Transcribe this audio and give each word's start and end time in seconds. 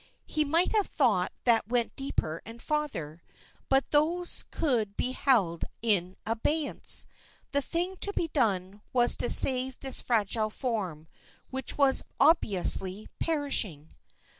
He 0.25 0.43
might 0.43 0.71
have 0.75 0.87
thoughts 0.87 1.35
that 1.43 1.67
went 1.67 1.95
deeper 1.95 2.41
and 2.43 2.59
farther 2.59 3.21
but 3.69 3.91
those 3.91 4.47
could 4.49 4.97
be 4.97 5.11
held 5.11 5.63
in 5.83 6.17
abeyance. 6.25 7.05
The 7.51 7.61
thing 7.61 7.97
to 7.97 8.11
be 8.11 8.27
done 8.27 8.81
was 8.93 9.15
to 9.17 9.29
save 9.29 9.77
this 9.79 10.01
fragile 10.01 10.49
form, 10.49 11.07
which 11.51 11.77
was 11.77 12.01
obviously 12.19 13.09
perishing. 13.19 13.93